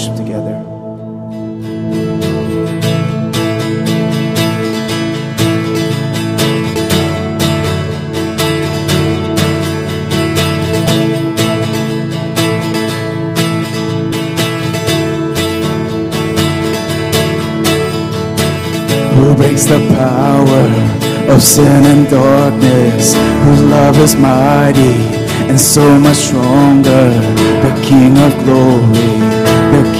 worship 0.00 0.16
together. 0.16 0.56
Who 19.14 19.34
breaks 19.34 19.64
the 19.64 19.78
power 19.96 21.34
of 21.34 21.42
sin 21.42 21.66
and 21.66 22.08
darkness? 22.08 23.14
Whose 23.44 23.62
love 23.62 23.98
is 23.98 24.16
mighty 24.16 24.94
and 25.48 25.60
so 25.60 25.98
much 25.98 26.16
stronger? 26.16 27.10
The 27.60 27.72
King 27.84 28.16
of 28.16 28.32
glory, 28.44 29.39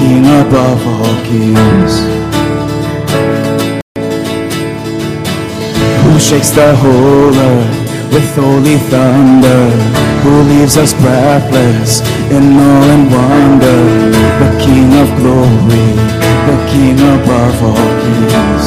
King 0.01 0.25
above 0.25 0.81
all 0.87 1.15
kings. 1.29 1.93
Who 6.03 6.19
shakes 6.19 6.51
the 6.53 6.75
whole 6.75 7.37
earth 7.37 8.11
with 8.11 8.35
holy 8.35 8.79
thunder? 8.89 9.63
Who 10.23 10.33
leaves 10.49 10.79
us 10.79 10.95
breathless 10.95 12.01
in 12.31 12.57
awe 12.57 12.95
and 12.95 13.13
wonder? 13.13 13.81
The 14.41 14.51
King 14.65 14.91
of 15.03 15.09
glory, 15.21 15.89
the 16.49 16.57
King 16.73 16.97
above 16.97 17.63
all 17.63 17.91
kings. 18.01 18.65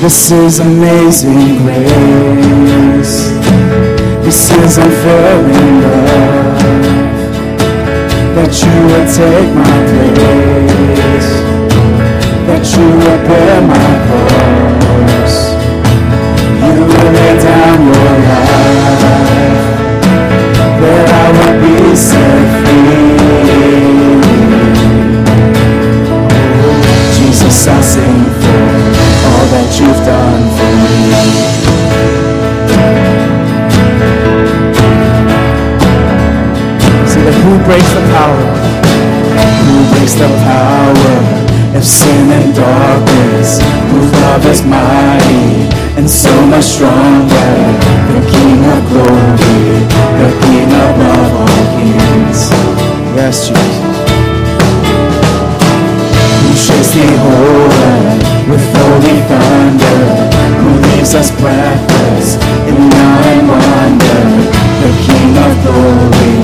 This 0.00 0.30
is 0.30 0.60
amazing 0.60 1.58
grace. 1.64 3.16
This 4.22 4.52
is 4.52 4.78
unfailing 4.78 5.80
love. 5.82 7.11
That 8.34 8.52
you 8.64 8.74
would 8.88 9.08
take 9.12 9.52
my 9.52 9.76
place. 9.92 11.30
That 12.48 12.64
you 12.72 12.86
would 12.96 13.22
bear 13.28 13.60
my 13.60 13.90
cross. 14.06 15.36
You 16.64 16.80
would 16.80 17.08
lay 17.12 17.34
down 17.44 17.76
your 17.86 18.12
life. 18.24 19.64
That 20.80 21.06
I 21.12 21.26
would 21.36 21.56
be 21.60 21.76
set 21.94 22.44
free. 22.64 23.20
Jesus, 27.16 27.68
I 27.68 27.80
sing 27.82 28.24
for 28.40 28.64
all 29.28 29.44
that 29.52 29.68
you've 29.78 30.02
done 30.06 30.51
breaks 37.64 37.92
the 37.92 38.00
power? 38.14 38.44
Who 39.66 39.76
breaks 39.92 40.14
the 40.14 40.28
power 40.28 41.76
of 41.76 41.84
sin 41.84 42.30
and 42.30 42.54
darkness? 42.54 43.60
Whose 43.90 44.12
love 44.22 44.46
is 44.46 44.62
mighty 44.64 45.68
and 45.98 46.08
so 46.08 46.34
much 46.46 46.64
stronger? 46.64 47.52
The 48.14 48.22
King 48.30 48.60
of 48.74 48.80
glory, 48.90 49.84
the 50.20 50.30
King 50.46 50.70
above 50.86 51.32
all 51.40 51.64
kings. 51.78 52.50
Yes, 53.14 53.48
Jesus 53.48 53.92
who 56.42 56.58
shakes 56.58 56.92
the 56.92 57.06
whole 57.22 57.68
with 58.50 58.64
holy 58.76 59.16
thunder, 59.28 60.00
who 60.60 60.70
leaves 60.86 61.14
us 61.14 61.30
breathless 61.40 62.36
in 62.68 62.76
awe 62.76 63.32
and 63.32 63.48
wonder. 63.48 64.20
The 64.82 64.92
King 65.06 65.32
of 65.46 65.52
glory, 65.64 66.41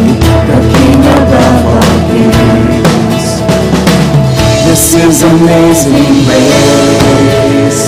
is 5.06 5.22
amazing 5.22 6.24
grace. 6.26 7.84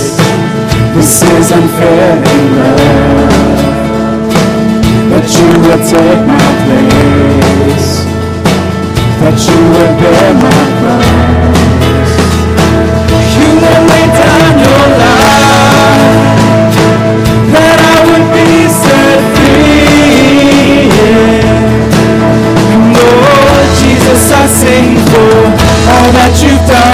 This 0.95 1.23
is 1.23 1.51
unfailing 1.51 2.47
love. 2.57 3.61
That 5.11 5.27
you 5.35 5.49
would 5.63 5.83
take 5.91 6.23
my 6.27 6.47
place. 6.63 7.89
That 9.21 9.37
you 9.47 9.59
would 9.73 9.93
bear 9.99 10.29
my 10.43 10.61
cross. 10.79 12.13
You 13.35 13.47
will 13.61 13.83
lay 13.91 14.07
down 14.19 14.53
your 14.65 14.85
life 15.01 15.41
that 17.53 17.79
I 17.79 17.97
would 18.07 18.27
be 18.35 18.49
set 18.67 19.19
free. 19.35 20.89
Lord 22.95 23.67
Jesus, 23.81 24.23
I 24.31 24.43
sing 24.47 24.97
for 25.11 25.35
all 25.91 26.09
that 26.17 26.33
you've 26.43 26.50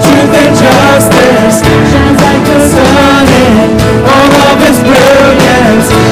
truth 0.00 0.34
and 0.42 0.54
justice, 0.56 1.58
shines 1.90 2.20
like 2.22 2.44
the 2.46 2.60
sun 2.72 3.26
all 4.08 4.32
of 4.50 4.58
brilliance, 4.80 6.11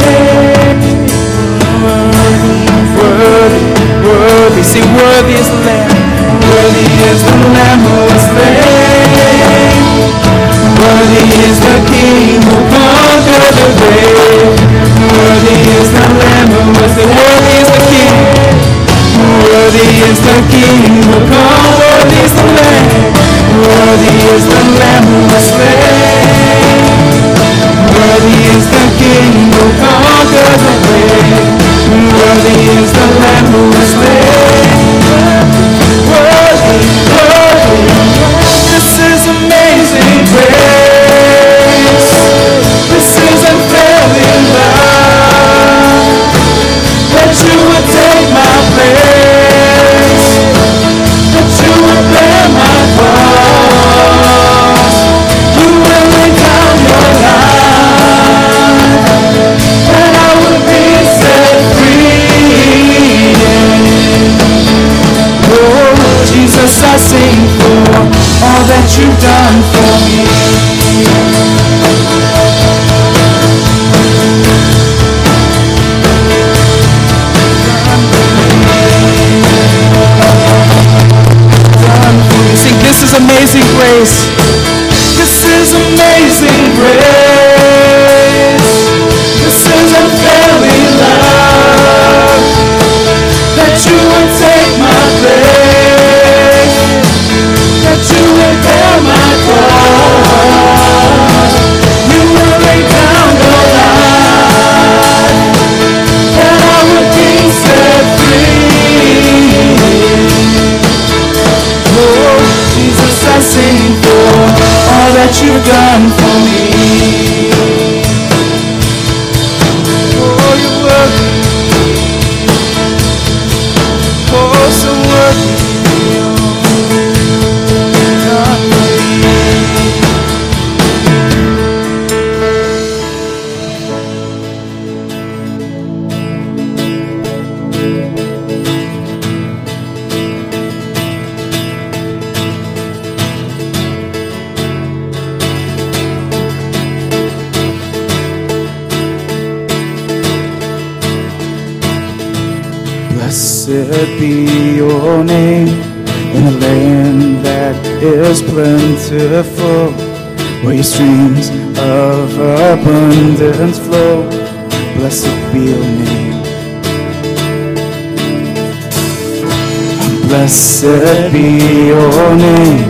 Blessed 170.31 171.33
be 171.33 171.87
your 171.87 172.35
name 172.37 172.87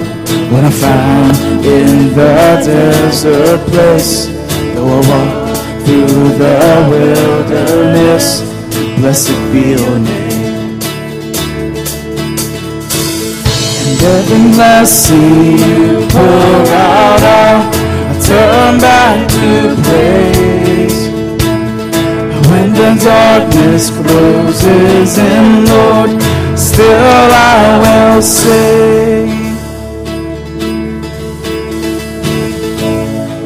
when 0.54 0.64
I'm 0.64 0.72
found 0.72 1.66
in 1.66 2.14
the 2.14 2.62
desert 2.64 3.60
place. 3.66 4.28
Though 4.76 4.86
I 4.86 5.02
walk 5.10 5.58
through 5.84 6.38
the 6.38 6.56
wilderness, 6.88 8.42
blessed 9.00 9.42
be 9.52 9.72
your 9.72 9.98
name. 9.98 10.80
And 13.88 14.02
every 14.16 14.44
blessing 14.54 15.58
you 15.58 16.08
pour 16.10 16.62
out, 16.78 17.24
I 17.26 18.20
turn 18.22 18.80
back 18.80 19.18
to 19.32 19.50
praise. 19.82 21.10
When 22.52 22.68
the 22.74 22.92
darkness 23.04 23.90
closes 23.90 25.18
in, 25.18 25.66
Lord, 25.66 26.41
still 26.62 27.32
I 27.34 27.80
will 27.84 28.22
sing. 28.22 29.30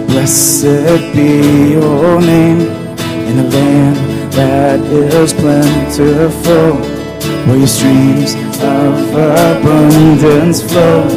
Blessed 0.07 1.13
be 1.15 1.71
your 1.71 2.19
name 2.19 2.61
in 3.27 3.39
a 3.39 3.47
land 3.55 3.97
that 4.33 4.81
is 4.81 5.33
plentiful, 5.33 6.73
where 7.45 7.57
your 7.57 7.67
streams 7.67 8.35
of 8.61 8.95
abundance 9.13 10.61
flow. 10.61 11.07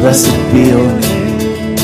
Blessed 0.00 0.34
be 0.52 0.68
your 0.74 0.92
name. 1.00 1.76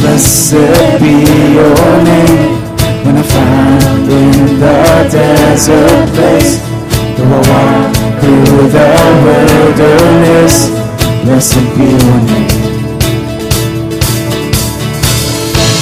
Blessed 0.00 1.00
be 1.00 1.14
your 1.54 2.04
name 2.04 2.63
when 3.04 3.18
I 3.18 3.22
find 3.22 4.08
in 4.08 4.58
the 4.58 5.08
desert 5.12 6.08
place. 6.16 6.56
Though 7.16 7.28
I 7.28 7.40
walk 7.52 7.92
through 8.20 8.68
the 8.72 8.88
wilderness, 9.24 10.72
blessed 11.24 11.66
be 11.76 11.84
your 11.84 12.20
name. 12.32 12.64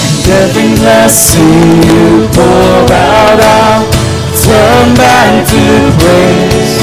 And 0.05 0.25
every 0.43 0.71
blessing 0.83 1.83
you 1.87 2.26
pour 2.35 2.91
out, 2.91 3.38
I'll 3.38 3.87
turn 4.43 4.88
back 4.99 5.47
to 5.47 5.62
praise. 6.02 6.75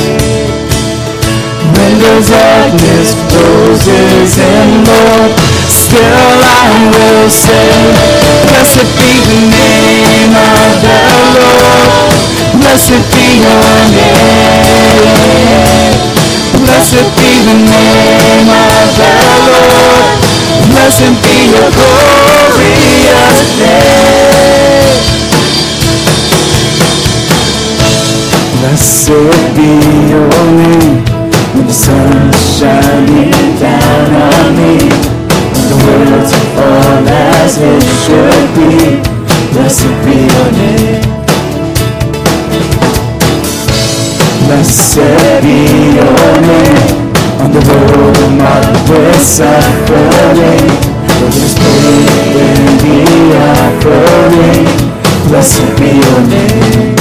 When 1.75 1.93
the 1.99 2.15
darkness 2.31 3.09
closes 3.27 4.37
in, 4.39 4.85
Lord, 4.87 5.48
still 5.89 6.37
I 6.45 6.85
will 6.93 7.25
say, 7.29 7.65
Blessed 8.45 8.85
be 8.93 9.09
the 9.25 9.41
name 9.49 10.37
of 10.37 10.85
the 10.85 10.93
Lord. 11.33 12.13
Blessed 12.61 13.01
be 13.09 13.41
your 13.41 13.73
name. 13.97 15.09
Blessed 16.61 17.09
be 17.17 17.29
the 17.41 17.57
name 17.57 18.49
of 18.53 18.85
the 19.01 19.09
Lord. 19.49 20.13
Blessed 20.69 21.17
be 21.25 21.49
your 21.49 21.69
glorious 21.73 23.37
name. 23.57 24.93
Blessed 28.61 29.09
be 29.57 29.69
your 30.13 30.29
name 30.53 31.08
Blessed 44.59 45.39
be 45.41 45.95
your 45.95 46.31
name 46.43 47.15
on 47.39 47.49
the 47.55 47.63
road 47.63 48.19
marked 48.35 48.89
with 48.91 49.21
suffering. 49.23 50.67
Where 51.15 51.31
there's 51.31 51.55
pain 51.55 52.03
in 52.35 52.75
the 52.83 52.99
offering. 53.39 54.67
Blessed 55.31 55.71
be 55.79 56.03
your 56.03 56.21
name. 56.27 56.91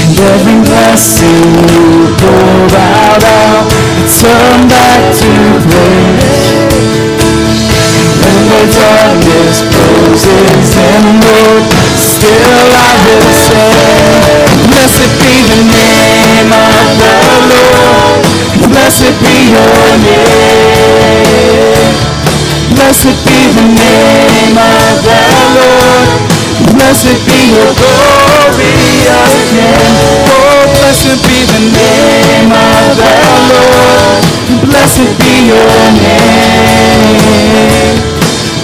And 0.00 0.16
every 0.16 0.58
blessing 0.64 1.44
you 1.68 2.16
pour 2.16 2.72
out, 2.80 3.20
I'll 3.20 3.68
turn 4.16 4.64
back 4.64 5.12
to 5.20 5.32
praise. 5.68 6.80
When 8.16 8.38
the 8.48 8.64
darkness 8.80 9.60
closes 9.60 10.72
in, 10.72 11.04
Lord, 11.20 11.68
still 12.00 12.72
I 12.72 12.96
will 13.04 13.28
say, 13.44 14.49
Blessed 14.80 15.12
be 15.20 15.44
the 15.44 15.60
name 15.68 16.48
of 16.56 16.96
the 16.96 17.12
Lord. 17.52 18.24
Blessed 18.72 19.12
be 19.20 19.52
your 19.52 19.76
name. 20.00 21.20
Blessed 22.72 23.12
be 23.28 23.52
the 23.60 23.76
name 23.76 24.56
of 24.56 25.04
the 25.04 25.20
Lord. 25.52 26.32
Blessed 26.72 27.20
be 27.28 27.52
your 27.52 27.68
glorious 27.76 29.36
name. 29.52 30.24
Oh, 30.32 30.64
blessed 30.80 31.20
be 31.28 31.44
the 31.44 31.60
name 31.76 32.48
of 32.48 32.96
the 32.96 33.12
Lord. 33.52 34.24
Blessed 34.64 35.12
be 35.20 35.44
your 35.44 35.76
name. 36.00 37.20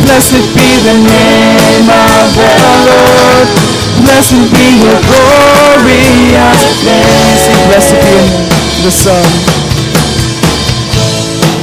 Blessed 0.01 0.49
be 0.57 0.81
the 0.81 0.97
name 0.97 1.93
of 1.93 2.33
the 2.33 2.49
Lord 2.89 3.66
blessed 4.07 4.47
be 4.55 4.67
your 4.87 5.01
glorious 5.11 6.63
name. 6.87 7.67
Blessed 7.67 7.99
be 8.07 8.47
the 8.87 8.91
Son. 8.91 9.27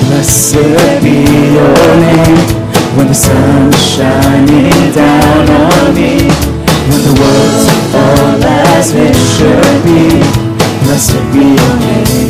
Blessed 0.07 1.03
be 1.03 1.23
your 1.55 1.87
name 2.03 2.43
when 2.95 3.07
the 3.07 3.15
sun 3.15 3.73
is 3.73 3.83
shining 3.95 4.91
down 4.91 5.49
on 5.49 5.95
me. 5.95 6.27
When 6.89 7.01
the 7.07 7.15
world's 7.21 7.65
all 7.95 8.43
as 8.43 8.91
it 8.93 9.15
should 9.35 9.79
be, 9.87 10.19
blessed 10.83 11.23
be 11.31 11.55
your 11.55 11.75
name. 11.87 12.29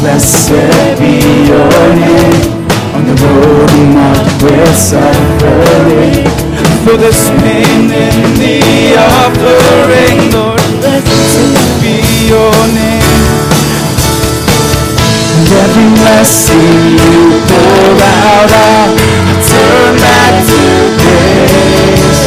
Blessed 0.00 0.98
be 0.98 1.14
your 1.52 1.82
name 2.00 2.62
on 2.96 3.02
the 3.06 3.16
road 3.22 3.72
marked 3.94 4.42
with 4.42 4.76
suffering. 4.76 6.51
For 6.82 6.96
this 6.96 7.30
pain 7.38 7.86
in 7.94 8.18
the 8.42 8.58
offering, 8.98 10.18
Lord, 10.34 10.58
blessed 10.82 11.54
be 11.78 12.02
your 12.26 12.50
name. 12.74 13.06
And 15.30 15.46
every 15.62 15.88
blessing 15.94 16.98
you 16.98 17.38
pour 17.46 18.02
out, 18.02 18.50
I'll 18.50 18.98
turn 19.46 19.94
back 20.02 20.34
to 20.42 20.62
grace. 20.98 22.22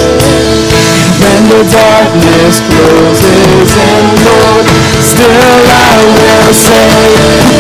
When 1.20 1.42
the 1.52 1.62
darkness 1.68 2.64
closes 2.64 3.76
in, 3.76 4.04
Lord, 4.24 4.66
still 5.04 5.68
I 5.68 6.00
will 6.16 6.54
say, 6.56 6.96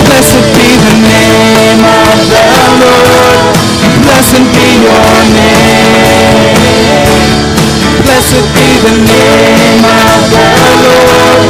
Blessed 0.07 0.47
be 0.55 0.67
the 0.79 0.95
name 1.03 1.83
of 1.83 2.17
the 2.31 2.45
Lord. 2.87 3.55
Blessed 3.99 4.47
be 4.47 4.67
your 4.79 5.11
name. 5.35 5.54
Blessed 8.25 8.49
be 8.57 8.65
the 8.81 8.89
name 9.05 9.85
of 9.85 10.17
the 10.33 10.49
Lord. 10.81 11.45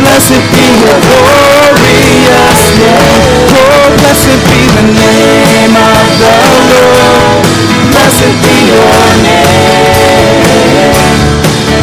Blessed 0.00 0.40
be 0.56 0.64
your 0.80 0.96
glorious 1.04 2.60
name. 2.80 3.52
Oh, 3.52 3.92
blessed 4.00 4.40
be 4.48 4.64
the 4.72 4.88
name 4.88 5.76
of 5.76 6.08
the 6.16 6.32
Lord. 6.72 7.44
Blessed 7.92 8.32
be 8.40 8.56
your 8.72 9.04
name. 9.20 10.96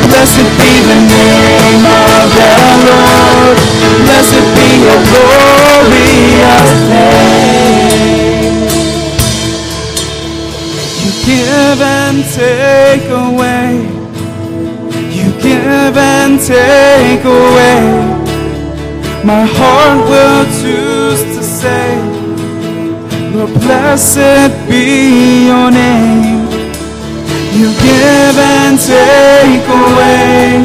Blessed 0.09 0.49
be 0.57 0.73
the 0.89 0.97
name 1.05 1.85
of 1.85 2.33
the 2.33 2.49
Lord. 2.89 3.61
Blessed 4.09 4.41
be 4.57 4.81
your 4.81 4.97
glorious 5.05 6.81
name. 6.89 8.57
You 10.97 11.11
give 11.29 11.77
and 11.77 12.25
take 12.33 13.05
away. 13.05 13.90
And 16.23 16.39
take 16.39 17.25
away. 17.25 17.81
My 19.23 19.43
heart 19.57 20.07
will 20.07 20.45
choose 20.61 21.23
to 21.35 21.41
say, 21.41 21.97
Lord, 23.33 23.51
blessed 23.55 24.51
be 24.69 25.47
your 25.47 25.71
name. 25.71 26.45
You 27.57 27.73
give 27.87 28.37
and 28.37 28.77
take 28.77 29.65
away. 29.81 30.61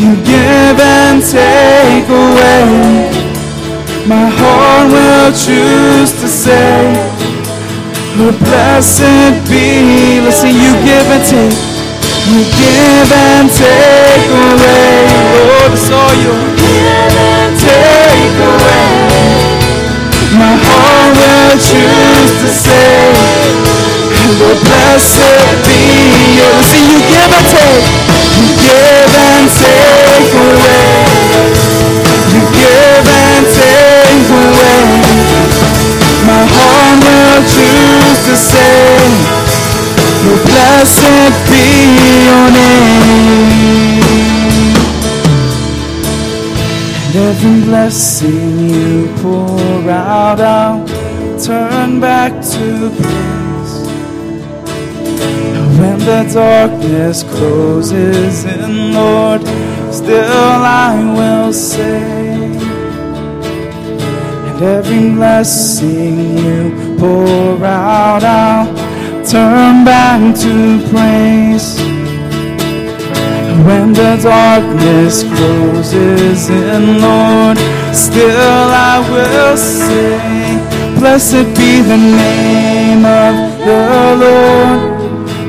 You 0.00 0.16
give 0.24 0.78
and 0.80 1.20
take 1.22 2.08
away. 2.08 2.64
My 4.08 4.26
heart 4.40 4.88
will 4.90 5.32
choose 5.32 6.12
to 6.22 6.28
say, 6.28 6.96
Lord, 8.16 8.38
blessed 8.38 9.50
be. 9.50 10.30
Sing, 10.32 10.56
you 10.56 10.72
give 10.82 11.08
and 11.12 11.24
take. 11.28 11.65
You 12.26 12.42
give 12.42 13.12
and 13.12 13.48
take 13.48 14.26
away. 14.26 15.06
Lord, 15.46 15.72
it's 15.72 15.90
all 15.94 16.10
you 16.18 16.34
give 16.58 17.14
and 17.14 17.54
take 17.54 18.38
away. 18.42 18.90
My 20.34 20.54
heart 20.58 21.14
will 21.14 21.54
choose 21.54 22.32
to 22.42 22.48
say, 22.50 23.14
Lord, 24.42 24.58
blessed 24.58 25.22
be 25.70 25.78
you. 26.34 26.50
See, 26.66 26.82
you 26.90 26.98
give 27.06 27.30
and 27.30 27.46
take. 27.46 27.86
You 28.42 28.48
give 28.58 29.12
and 29.14 29.46
take 29.46 30.34
away. 30.34 30.82
You 32.34 32.42
give 32.58 33.06
and 33.06 33.44
take 33.54 34.26
away. 34.34 34.82
My 36.26 36.42
heart 36.42 36.98
will 37.06 37.40
choose 37.46 38.18
to 38.26 38.34
say, 38.34 39.35
Blessed 40.26 41.34
be 41.50 41.66
your 42.26 42.48
name. 42.50 43.66
And 47.02 47.14
every 47.16 47.60
blessing 47.64 48.68
you 48.68 49.08
pour 49.22 49.90
out, 49.90 50.40
I'll 50.40 50.84
turn 51.38 52.00
back 52.00 52.32
to 52.32 52.90
praise. 52.98 53.74
When 55.78 55.98
the 56.00 56.28
darkness 56.34 57.22
closes 57.22 58.44
in, 58.44 58.94
Lord, 58.94 59.42
still 59.92 60.60
I 60.64 60.94
will 61.16 61.52
say. 61.52 62.02
And 64.48 64.62
every 64.62 65.10
blessing 65.10 66.38
you 66.38 66.96
pour 66.98 67.64
out, 67.64 68.24
I'll 68.24 68.85
turn 69.30 69.84
back 69.84 70.20
to 70.36 70.78
praise. 70.90 71.80
When 73.66 73.92
the 73.92 74.16
darkness 74.22 75.24
closes 75.24 76.48
in, 76.48 77.00
Lord, 77.00 77.58
still 77.92 78.70
I 78.70 79.00
will 79.10 79.56
say, 79.56 80.18
Blessed 81.00 81.46
be 81.58 81.82
the 81.82 81.96
name 81.96 83.04
of 83.04 83.58
the 83.66 84.16
Lord. 84.22 84.80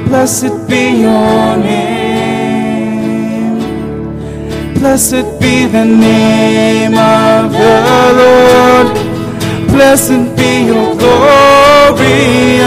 Blessed 0.08 0.68
be 0.68 1.02
your 1.02 1.58
name. 1.58 1.98
Blessed 4.80 5.40
be 5.40 5.66
the 5.68 5.86
name 5.86 6.98
of 6.98 7.52
the 7.52 7.78
Lord. 8.22 8.88
Blessed 9.68 10.36
be 10.36 10.66
your 10.66 10.96
glorious 10.96 12.67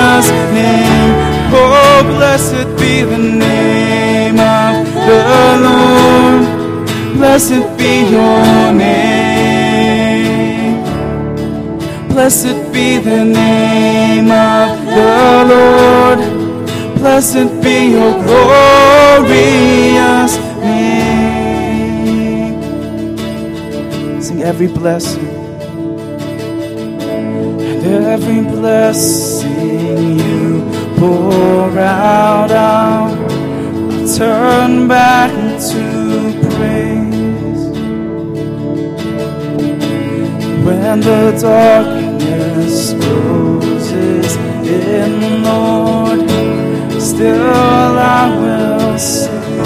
Blessed 7.51 7.79
be 7.79 7.95
your 8.09 8.73
name. 8.73 10.07
Blessed 12.09 12.73
be 12.73 12.99
the 12.99 13.25
name 13.25 14.31
of 14.31 14.87
the 14.87 15.45
Lord. 15.51 16.21
Blessed 16.99 17.51
be 17.61 17.91
your 17.91 18.13
glorious 18.23 19.19
name. 20.61 22.55
Sing 24.23 24.43
every 24.45 24.69
blessing 24.69 25.27
and 27.03 28.05
every 28.07 28.43
blessing 28.43 30.21
you 30.21 30.63
pour 30.99 31.77
out, 31.81 32.53
I'll 32.53 33.17
turn 34.17 34.87
back 34.87 35.33
to 35.73 35.83
praise. 36.55 37.00
When 40.71 41.01
the 41.01 41.37
darkness 41.43 42.93
closes 42.93 44.37
in, 44.37 45.43
Lord, 45.43 46.31
still 47.03 47.99
I 47.99 48.31
will 48.41 48.97
sing. 48.97 49.63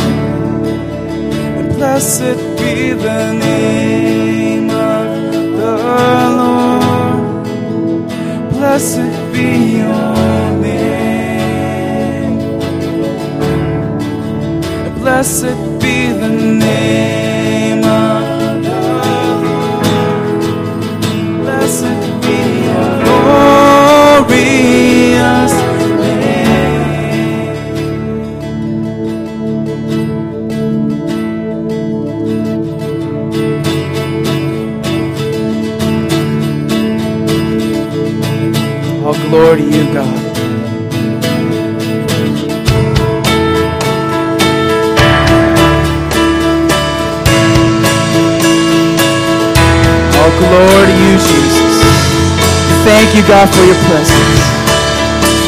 And 1.58 1.68
blessed 1.74 2.38
be 2.56 2.94
the 2.94 3.34
name 3.34 4.70
of 4.70 5.06
the 5.58 5.76
Lord. 6.40 7.44
Blessed 8.52 9.12
be 9.34 9.48
your 9.80 10.56
name. 10.62 12.38
Blessed 15.00 15.73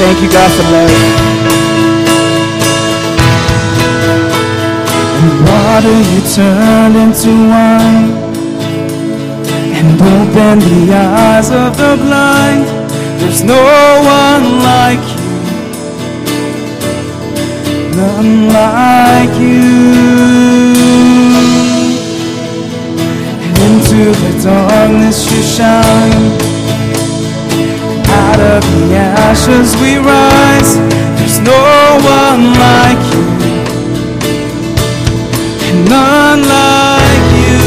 Thank 0.07 0.23
you, 0.23 0.31
God, 0.31 0.51
for 0.53 0.63
love. 0.71 0.93
And 5.19 5.33
water 5.49 5.99
you 6.11 6.21
turned 6.33 6.95
into 6.95 7.31
wine. 7.51 8.11
and 9.77 10.01
open 10.01 10.59
the 10.61 10.95
eyes 10.95 11.51
of 11.51 11.77
the 11.77 11.97
blind. 12.05 12.67
There's 13.19 13.43
no 13.43 13.61
one 14.21 14.45
like 14.71 15.05
you, 15.17 15.27
none 17.97 18.49
like 18.61 19.35
you. 19.41 19.67
And 23.43 23.59
into 23.67 24.01
the 24.23 24.33
darkness 24.45 25.19
you 25.33 25.43
shine. 25.43 26.56
Out 28.37 28.63
of 28.63 28.69
the 28.69 28.97
ashes 28.97 29.73
we 29.81 29.97
rise. 29.97 30.77
There's 31.17 31.41
no 31.41 31.57
one 32.05 32.53
like 32.53 33.01
you, 33.09 33.25
and 35.65 35.89
none 35.89 36.43
like 36.45 37.29
you. 37.33 37.65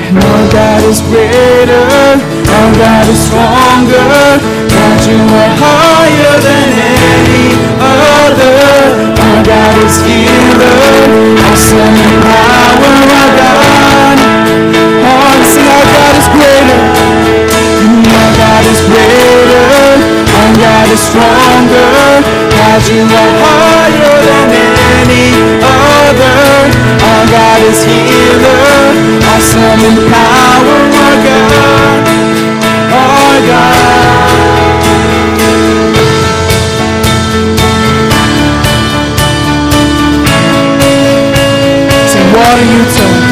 And 0.00 0.16
our 0.16 0.44
God 0.48 0.80
is 0.88 1.04
greater, 1.12 1.84
our 2.56 2.70
God 2.72 3.06
is 3.12 3.20
stronger. 3.20 4.40
God, 4.72 4.98
you 5.04 5.20
are 5.28 5.52
higher 5.60 6.36
than 6.40 6.68
any 6.72 7.52
other. 7.84 8.56
Our 9.12 9.44
God 9.44 9.76
is 9.84 10.00
healer, 10.08 10.72
awesome 11.52 12.00
power. 12.24 12.96
Our 13.12 13.28
God, 13.36 13.93
stronger. 21.14 21.86
God, 22.50 22.82
you 22.90 23.06
are 23.06 23.32
higher 23.38 24.18
than 24.26 24.50
any 24.98 25.26
other. 25.62 26.34
Our 27.06 27.24
God 27.30 27.60
is 27.70 27.80
healer, 27.86 28.58
awesome 29.30 29.82
in 29.86 29.96
power. 30.10 30.78
Our 30.98 31.16
God, 31.22 32.02
our 32.90 33.36
God. 33.46 33.94
Say, 42.10 42.24
water 42.34 42.66
you 42.74 42.82
turn, 42.96 43.22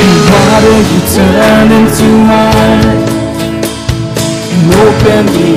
and 0.00 0.16
water 0.32 0.76
you 0.90 1.00
turn 1.12 1.68
into 1.78 2.08
wine 2.24 3.20
and 4.52 4.74
open 4.84 5.24
the 5.34 5.49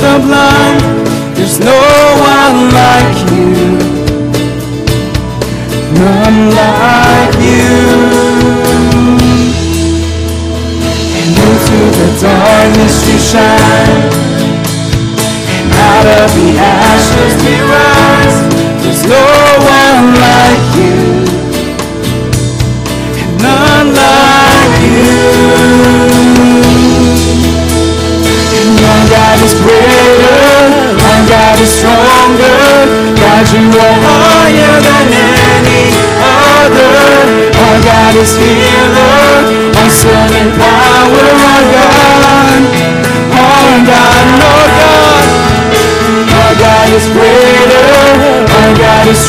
the 0.00 0.14
blind. 0.24 0.80
There's 1.36 1.58
no 1.60 1.80
one 2.34 2.58
like 2.80 3.16
you, 3.32 3.50
none 6.00 6.40
like 6.60 7.34
you. 7.50 7.70
And 11.16 11.30
into 11.46 11.78
the 11.98 12.08
darkness 12.20 12.96
you 13.08 13.18
shine, 13.18 14.02
and 15.54 15.68
out 15.72 16.06
of 16.20 16.28
the 16.36 16.48
ashes 16.58 17.34
we 17.44 17.54
rise. 17.74 18.38
There's 18.82 19.04
no 19.06 19.24
one 19.64 19.75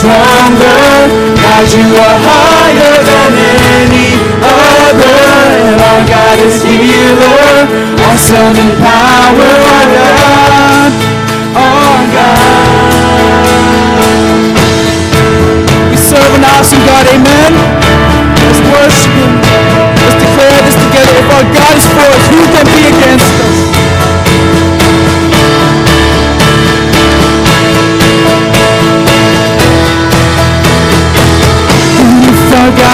God 0.03 0.37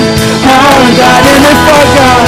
our 0.00 0.84
God, 0.96 1.22
and 1.28 1.44
if 1.44 1.60
our 1.68 1.86
God, 1.92 2.24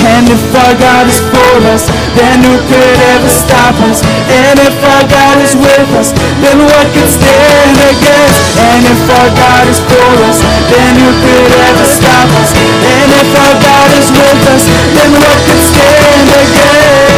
and 0.00 0.26
if 0.30 0.54
our 0.54 0.74
God 0.78 1.04
is 1.10 1.18
for 1.26 1.54
us, 1.74 1.90
then 2.14 2.38
who 2.46 2.54
could 2.70 2.98
ever 3.18 3.28
stop 3.28 3.74
us? 3.90 4.00
And 4.30 4.56
if 4.62 4.76
our 4.84 5.04
God 5.10 5.36
is 5.42 5.54
with 5.58 5.90
us, 5.98 6.14
then 6.40 6.62
what 6.62 6.86
could 6.94 7.10
stand 7.10 7.76
against? 7.82 8.40
And 8.62 8.82
if 8.86 9.02
our 9.10 9.30
God 9.34 9.64
is 9.66 9.80
for 9.82 10.10
us, 10.30 10.38
then 10.70 10.92
who 11.02 11.10
could 11.20 11.52
ever 11.66 11.86
stop 11.86 12.30
us? 12.38 12.50
And 12.54 13.08
if 13.10 13.30
our 13.34 13.56
God 13.58 13.90
is 13.98 14.08
with 14.14 14.42
us, 14.54 14.64
then 14.94 15.10
what 15.18 15.38
could 15.44 15.62
stand 15.66 16.28
against? 16.30 17.09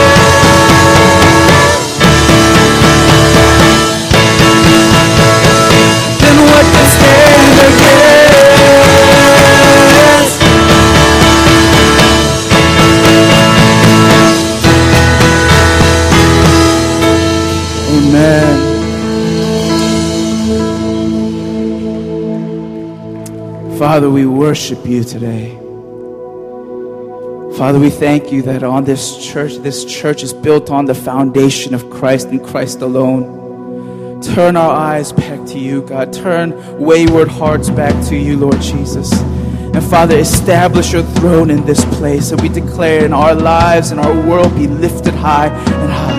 Amen. 17.94 18.72
Father, 23.78 24.08
we 24.08 24.24
worship 24.24 24.86
you 24.86 25.04
today. 25.04 25.58
Father, 27.58 27.78
we 27.78 27.90
thank 27.90 28.32
you 28.32 28.40
that 28.42 28.62
on 28.62 28.84
this 28.84 29.22
church, 29.22 29.56
this 29.56 29.84
church 29.84 30.22
is 30.22 30.32
built 30.32 30.70
on 30.70 30.86
the 30.86 30.94
foundation 30.94 31.74
of 31.74 31.90
Christ 31.90 32.28
and 32.28 32.42
Christ 32.42 32.80
alone. 32.80 34.22
Turn 34.22 34.56
our 34.56 34.70
eyes 34.70 35.12
back 35.12 35.44
to 35.48 35.58
you, 35.58 35.82
God. 35.82 36.12
Turn 36.12 36.54
wayward 36.78 37.28
hearts 37.28 37.68
back 37.68 37.92
to 38.06 38.16
you, 38.16 38.38
Lord 38.38 38.60
Jesus. 38.62 39.12
And 39.12 39.84
Father, 39.84 40.16
establish 40.16 40.92
your 40.92 41.02
throne 41.02 41.50
in 41.50 41.66
this 41.66 41.84
place. 41.96 42.30
And 42.30 42.40
we 42.40 42.48
declare 42.48 43.04
in 43.04 43.12
our 43.12 43.34
lives 43.34 43.90
and 43.90 44.00
our 44.00 44.14
world 44.26 44.54
be 44.54 44.66
lifted 44.66 45.14
high 45.14 45.48
and 45.48 45.92
high. 45.92 46.11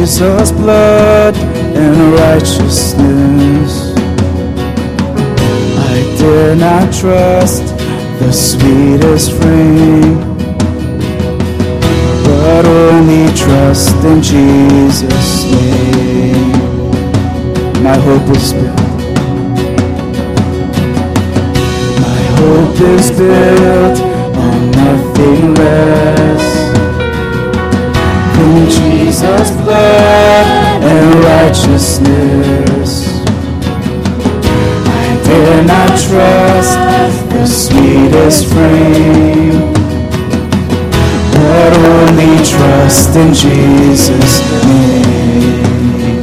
Jesus' 0.00 0.50
blood 0.52 1.36
and 1.36 2.14
righteousness. 2.14 3.92
I 5.76 6.16
dare 6.18 6.56
not 6.56 6.90
trust 6.90 7.66
the 8.18 8.32
sweetest 8.32 9.32
frame, 9.32 10.18
but 12.24 12.64
only 12.64 13.26
trust 13.36 14.02
in 14.04 14.22
Jesus' 14.22 15.44
name. 15.52 16.52
My 17.82 17.96
hope 17.96 18.34
is 18.34 18.54
built. 18.54 18.80
My 22.00 22.22
hope 22.40 22.80
is 22.96 23.10
built 23.10 23.98
on 24.34 24.70
nothing 24.70 25.54
less 25.56 26.09
than 28.60 28.70
Jesus' 28.70 29.50
blood 29.52 30.82
and 30.82 31.24
righteousness. 31.24 32.90
I 34.86 35.20
dare 35.24 35.64
not 35.64 35.88
trust 35.88 36.78
the 37.30 37.46
sweetest 37.46 38.46
frame, 38.52 39.72
but 41.32 41.72
only 41.88 42.36
trust 42.44 43.16
in 43.16 43.34
Jesus' 43.34 44.40
name. 44.64 46.22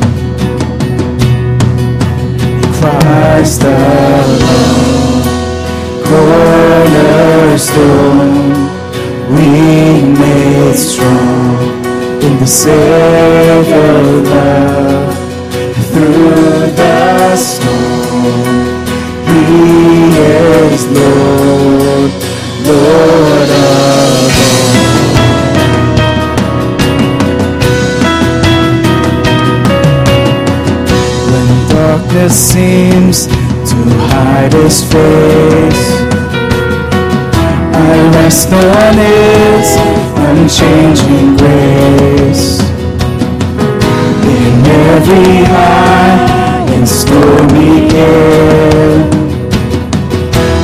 Christ 2.77 3.63
alone 3.63 4.77
cornerstone 6.05 6.77
we 9.29 9.47
made 10.13 10.75
strong 10.75 11.46
in 12.21 12.39
the 12.39 12.47
Savior 12.47 13.93
love 14.23 15.15
through 15.91 16.71
the 16.75 17.35
storm. 17.35 18.45
He 19.27 20.17
is 20.17 20.87
Lord, 20.87 22.11
Lord 22.67 23.49
of 23.49 23.71
all. 23.75 24.27
When 31.31 31.47
darkness 31.69 32.35
seems 32.35 33.27
to 33.27 33.77
hide 34.09 34.53
his 34.53 34.83
face, 34.83 36.06
I 37.79 38.09
rest 38.15 38.51
on 38.51 38.95
his 38.97 39.77
unchanging 40.27 41.37
grace. 41.37 42.59
In 44.25 44.65
every 44.65 45.45
high 45.45 46.65
and 46.73 46.87
stormy 46.89 47.87
gale, 47.87 49.05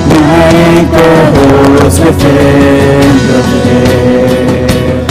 my 0.09 0.41
anchor 0.73 1.19
holds 1.37 1.97
within 1.99 3.13
the 3.29 3.39
veil. 3.63 5.05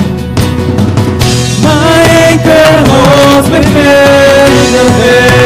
My 1.63 2.03
anchor 2.27 2.71
holds 2.91 3.49
within 3.49 4.51
the 4.75 4.85
veil. 4.99 5.42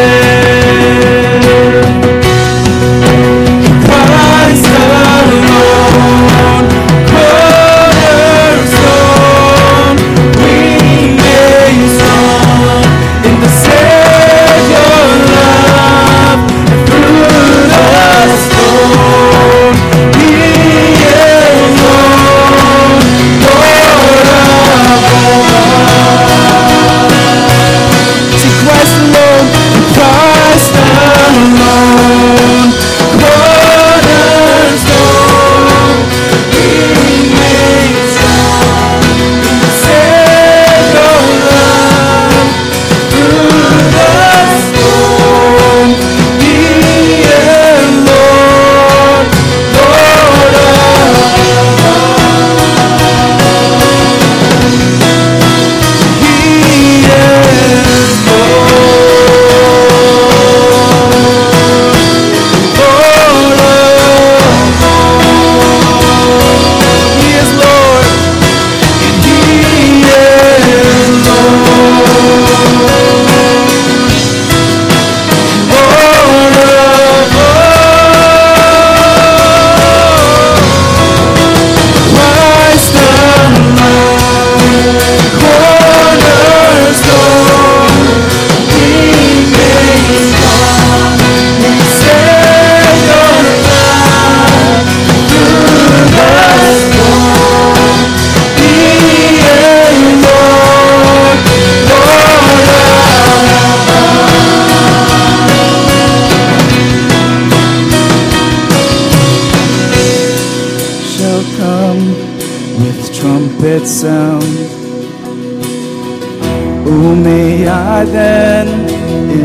Oh, 116.99 117.15
may 117.15 117.69
I 117.69 118.05
then 118.05 118.69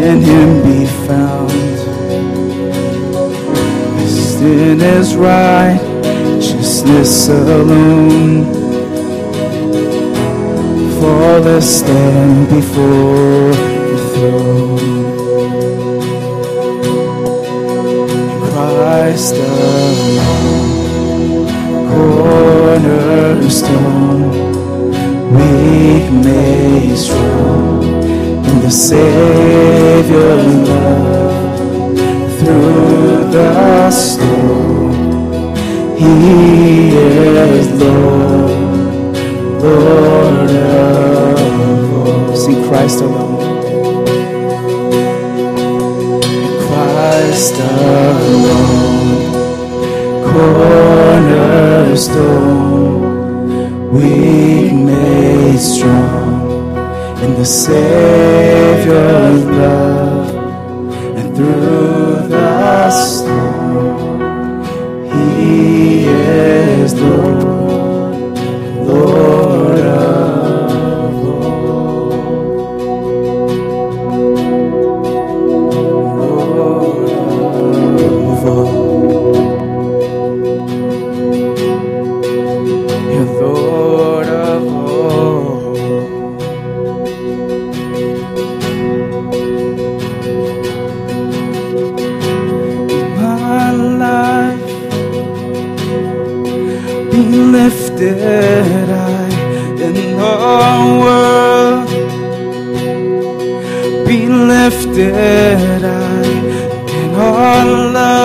in 0.06 0.22
him 0.22 0.62
be 0.64 0.86
found. 1.06 1.52
Sin 4.08 4.80
is 4.80 5.18
right, 5.18 5.78
righteousness 5.82 7.28
alone. 7.28 8.46
Flawless 10.98 11.80
stand 11.80 12.48
before 12.50 13.52
the 13.90 13.98
throne. 14.14 14.80
Christ 18.48 19.36
alone 19.36 20.32
cornerstone, 21.92 24.21
Make 25.32 26.12
me 26.12 26.94
strong 26.94 27.84
in 27.84 28.60
the 28.60 28.70
Savior 28.70 30.36
love. 30.68 31.58
Through 32.38 33.32
the 33.32 33.90
storm, 33.92 35.56
He 35.96 36.98
is 36.98 37.72
Lord, 37.82 39.16
Lord 39.64 40.52
of 40.52 41.40
lords. 41.94 42.44
See 42.44 42.60
Christ 42.68 43.00
alone. 43.00 43.40
Christ 46.68 47.56
alone, 47.56 49.32
cornerstone 50.26 52.81
weak 53.92 54.72
made 54.74 55.60
strong 55.60 56.78
in 57.24 57.34
the 57.36 57.46
Savior's 57.46 59.44
love, 59.46 60.34
and 61.18 61.36
through 61.36 62.28
the 62.30 62.90
storm, 62.90 64.64
He 65.12 66.06
is 66.06 66.94
Lord, 67.02 68.38
Lord. 68.88 69.41
that 98.22 98.90
I 98.90 99.30
in 99.86 99.94
the 99.94 100.14
world 101.04 101.88
be 104.08 104.20
lifted 104.28 105.84
I 105.84 106.24
in 107.00 107.16
all 107.16 107.92
love. 107.94 108.21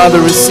Father, 0.00 0.22
receive. 0.22 0.50